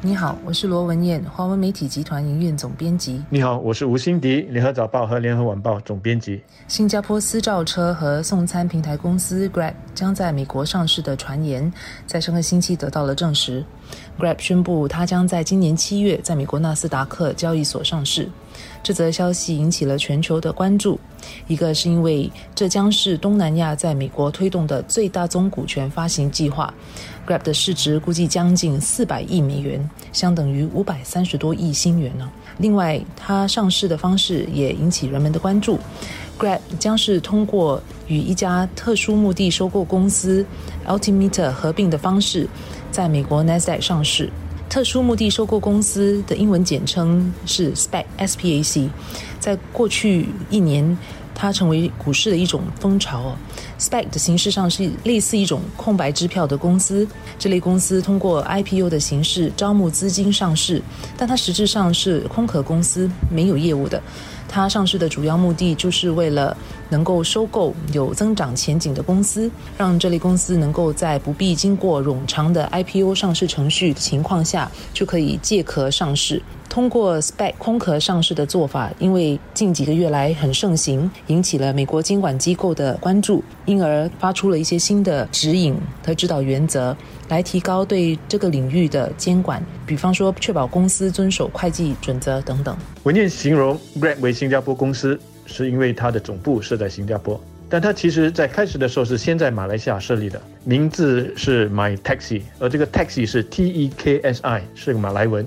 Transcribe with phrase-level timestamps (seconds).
[0.00, 3.20] 你好，我是罗文燕，华文媒体集团营运总编辑。
[3.28, 6.40] 你好，我是吴欣迪，联合早报和联合晚报总编辑。
[6.68, 11.72] 新加坡私照车和送餐平台公司 Grab 将在美国上市的传言，
[12.06, 13.64] 在上个星期得到了证实。
[14.16, 18.28] Grab 宣布，它将在今年七月在美国纳斯达克交易所上市。
[18.82, 20.98] 这则消息引起了全球的关注。
[21.46, 26.72] 一个是因为这将是东南亚在美国推动的最大宗股权发行计划。
[27.26, 32.30] Grab 的市值估计将近四百亿美元，相等于五百三十多亿新元呢。
[32.58, 35.78] 另外，它上市的方式也引起人们的关注。
[36.38, 40.46] Grab 将是通过与一家特殊目的收购公司
[40.86, 42.48] Altimeter 合并的方式，
[42.90, 44.30] 在美国 Nasdaq 上市。
[44.68, 48.88] 特殊目的收购公司的英文简称是 SPAC，
[49.40, 50.96] 在过去一年。
[51.40, 53.36] 它成为股市的一种风潮。
[53.78, 57.06] SPAC 的形式上是类似一种空白支票的公司，
[57.38, 60.82] 这类公司通过 IPO 的形式招募资金上市，
[61.16, 64.02] 但它实质上是空壳公司，没有业务的。
[64.48, 66.56] 它上市的主要目的就是为了
[66.90, 76.42] 能够收购有增长前景的公司，让这类公司能够在不必经过冗长的 IPO 上市程序的情况下，就可以借壳上市。
[76.68, 86.94] 通过 SPAC 空壳上市的做法，因为近几个月来很盛行，引起了美国监管机构的关注，因而发出了一些新的指引和指导原则，
[87.28, 89.64] 来提高对这个领域的监管。
[89.86, 92.76] 比方说，确保公司遵守会计准则等等。
[93.04, 95.18] 文件形容 Grab 为新加坡公司，
[95.48, 105.44] 是因为它的总部设在新加坡，但它其实在开始的时候是先在马来西亚设立的，名字是 My Taxi，而这个 Taxi 是 T E K S I，是个马来文。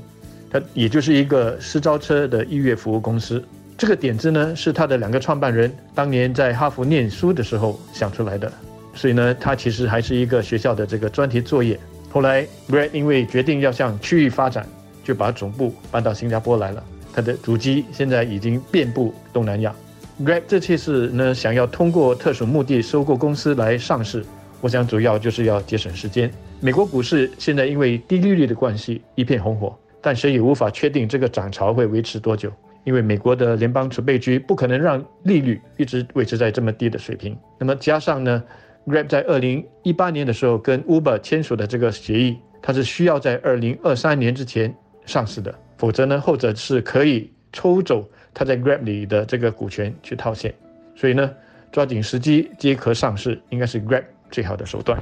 [0.50, 3.42] 它也就是一个私招车的预约服务公司。
[3.78, 8.52] 这个点子呢，是他的两个创办人当年在哈佛念书的时候想出来的。
[8.94, 11.80] 所以呢，它其实还是一个学校的这个专题作业。
[12.10, 14.68] 后来，Grab 因为决定要向区域发展，
[15.06, 16.84] 就把总部搬到新加坡来了。
[17.14, 19.74] 它的主机现在已经遍布东南亚。
[20.24, 24.24] Grab 这次是呢，想要通过特殊目的收购公司来上市。
[24.62, 26.32] 我想主要就是要节省时间。
[26.60, 29.76] 美国股市现在因为低利率的关系一片红火。
[30.04, 32.52] 但谁也无法确定这个涨潮会维持多久，
[32.84, 37.38] 因为美国的联邦储备局不可能让利率一直维持在这么低的水平。
[37.60, 38.44] 那么加上呢
[38.88, 50.54] ，Grab 在二零一八年的时候跟 Uber 签署的这个协议，它是需要在二零二三年之前上市的，否则呢，后者是可以抽走他在 Grab 里的这个股权去套现。
[50.96, 51.32] 所以呢，
[51.72, 55.02] 抓紧时机接壳上市，应该是 Grab 最好的手段。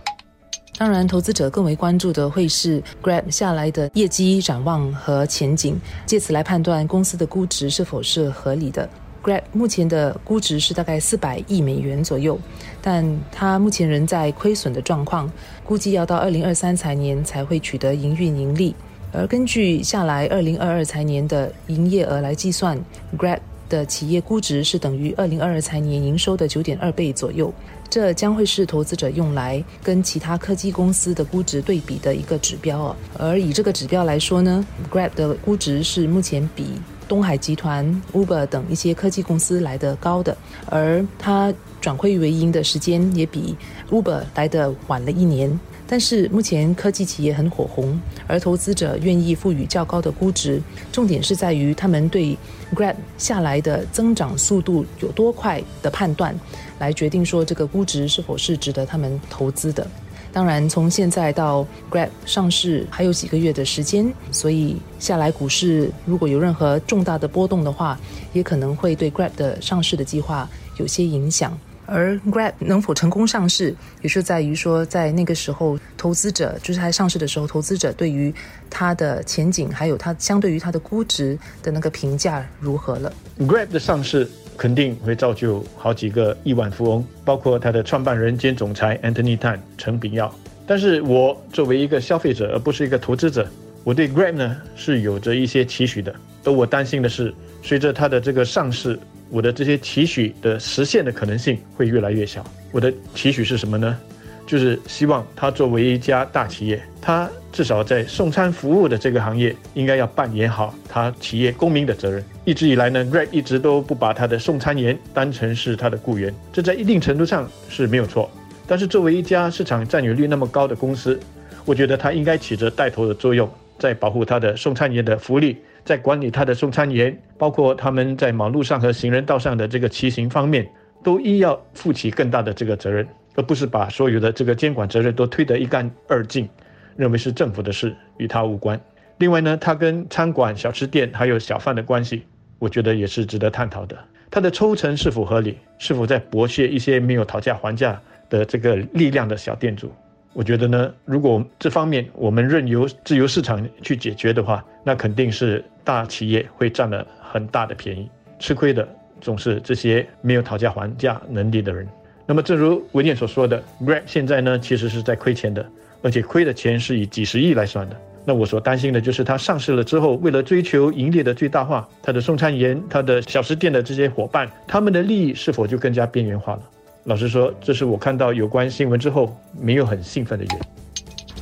[0.77, 8.87] 当然，投资者更为关注的会是 Grab 下来的业绩展望和前景，借此来判断公司的估值是否是合理的。
[9.21, 12.39] Grab 目前的估值是大概四百亿美元左右，
[12.81, 15.29] 但它目前仍在亏损的状况，
[15.65, 18.73] 估计要到二零二三财年才会取得营运盈利。
[19.11, 22.79] 而根据下来二零二二财年的营业额来计算
[23.17, 27.53] ，Grab 的企业估值是等于二零二二财年营收的九点二倍左右。
[27.89, 32.95] 这将会是投资者用来跟其他科技公司的估值对比的一个指标哦。
[33.17, 40.37] 而以这个指标来说呢，Grab 的估值是目前比东海集团、Uber 等一些科技公司来的高的，
[40.67, 43.55] 而它转亏为盈的时间也比
[43.89, 45.59] Uber 来的晚了一年。
[45.91, 50.61] 但是目前科技企业很火红，而投资者愿意赋予较高的估值，
[50.91, 52.37] 重点是在于他们对
[52.75, 56.39] Grab 下来的增长速度有多快的判断，
[56.77, 59.87] 来决定说这个估值是否是值得他们投资的。
[60.31, 67.99] 当然，从现在到 Grab 上市还有几个月的时间，所以下来股市如果有任何重大的波动的话，
[68.31, 71.57] 也可能会对 Grab 的上市的计划有些影响。
[71.91, 78.33] 而 Grab 能否成功上市，也是在于说，在那个时候，投资者就是它上市的时候，投资者对于
[78.69, 83.11] 它的前景，还有它相对于它的估值的那个评价如何了。
[83.39, 90.33] Grab 的上市肯定会造就好几个亿万富翁，包括它的创办人兼总裁 Anthony Tan 陈炳耀。
[90.67, 93.47] 但是我作为一个消费者，而不是一个投资者，
[93.83, 96.13] 我对 Grab 呢是有着一些期许的。
[96.43, 97.33] 而我担心的是，
[97.63, 98.99] 随着它的这个上市。
[99.29, 102.43] 我的这些期许的实现的可能性会越来越小。
[102.71, 103.97] 我的期许是什么呢？
[104.45, 112.23] 就是希望它作为一家大企业，它至少在送餐服务的这个行业，应该要扮演好它企业公民的责任。
[112.45, 118.27] 一直以来呢，Grab 一直都不把它的送餐员当成是他的雇员，这在一定程度上是没有错。
[118.65, 121.19] 但是作为一家市场占有率那么高的公司，
[121.65, 123.47] 我觉得它应该起着带头的作用，
[123.77, 125.57] 在保护它的送餐员的福利。
[125.89, 130.69] 在管理他的送餐员，包括他们在马路上和行人道上的这个骑行方面，
[131.03, 136.47] 都应要负起更大的这个责任，而不是把所有的这个监管责任都推得一干二净，
[136.95, 138.79] 认为是政府的事，与他无关。
[139.17, 142.21] 另外呢，它跟餐馆、小吃店还有小贩的关系，
[142.59, 143.97] 我觉得也是值得探讨的。
[144.29, 145.57] 它的抽成是否合理？
[145.79, 147.99] 是否在剥削一些没有讨价还价
[148.29, 149.91] 的这个力量的小店主？
[150.33, 158.87] 我觉得呢，如果这方面我们任由自由市场去解决的话，那肯定是大企业会占了很大的便宜，吃亏的
[159.19, 161.87] 总是这些没有讨价还价能力的人。
[162.25, 165.65] 那么，正如文件所说的，Grab 现在呢其实是在亏钱的，
[166.03, 167.95] 而且亏的钱是以几十亿来算的。
[168.23, 176.61] 那我所担心的就是它上市了之后，为了追求盈利的最大化，它的送餐员、它的小吃店的这些伙伴，他们的利益是否就更加边缘化了？
[177.05, 180.61] 老实说，这是我看到有关新闻之后没有很兴奋的原因。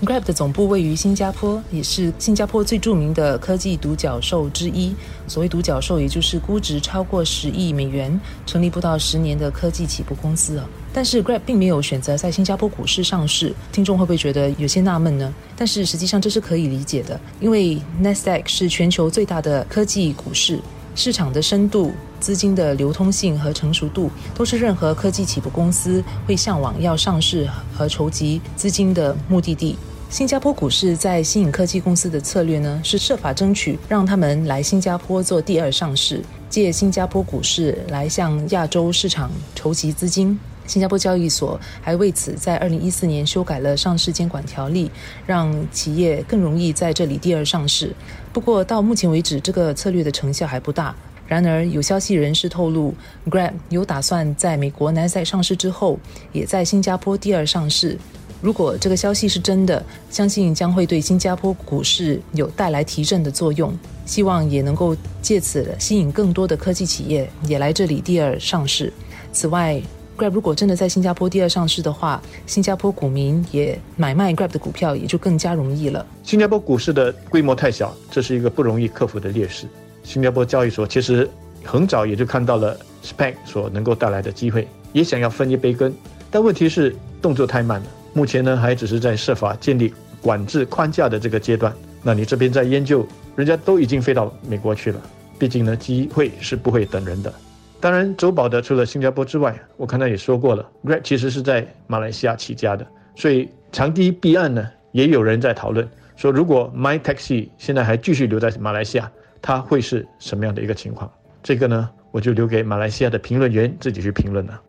[0.05, 4.93] Grab 的总部位于新加坡，也是新加坡最著名的科技独角兽之一。
[5.27, 10.69] 所谓独角兽，也就是估值超过十亿美元、成立不到十年的科技起步公司啊。
[10.93, 15.33] 但是 Grab 并没有选择在新加坡股市上市，听众会不会觉得有些纳闷呢？
[15.55, 20.59] 但是实际上这是可以理解的，因为 Nasdaq 是全球最大的科技股市，
[20.93, 29.77] 市场的深度、资金的流通性和成熟度，都是任何科技起步公司会向往要上市和筹集资金的目的地。
[30.09, 40.39] 新加坡股市在吸引科技公司的策略呢，是设法争取让他们来新加坡做第二上市，借新加坡股市来向亚洲市场筹集资金。
[40.65, 44.91] 新加坡交易所还为此在二零一四年修改了上市监管条例，
[45.25, 47.93] 让企业更容易在这里第二上市。
[48.31, 50.95] 不过到目前为止，这个策略的成效还不大。
[51.27, 52.93] 然而，有消息人士透露
[53.29, 55.99] ，Grab 有打算在美国南赛上市之后，
[56.31, 57.97] 也在新加坡第二上市。
[58.39, 63.77] 如果这个消息是真的，相信将会对新加坡股市有带来提振的作用。
[64.05, 68.93] 希望也能够借此吸引更多的科技企业也来这里第二上市。
[69.33, 69.81] 此外
[70.17, 76.05] ，Grab 如果真的在新加坡第二上市的话，新加坡股民也买卖 Grab 的股票也就更加容易了。
[76.23, 79.67] 新加坡股市的规模太小，这是一个不容易克服的劣势。
[80.07, 81.29] 新加坡交易所其实
[81.65, 85.93] 很早也就看到了 SPAC 所能够带来的机会，也想要分一杯羹，
[86.31, 87.87] 但问题是动作太慢了。
[88.13, 91.73] 目前呢，还只是在设法建立管制框架的这个阶段。
[92.01, 93.05] 那你这边在研究，
[93.35, 95.01] 人家都已经飞到美国去了。
[95.37, 97.33] 毕竟呢，机会是不会等人的。
[97.81, 102.87] 当然，周保的除了新加坡之外，我看他也说过了，Grab 其实是在马来西亚起家的。
[103.13, 109.11] 所以长堤弊案呢，也有人在讨论说，如果 My Taxi 现在还继续留在马来西亚，
[109.41, 111.11] 它会是什么样的一个情况？
[111.43, 114.61] 这个呢，我就留给马来西亚的评论员自己去评论了。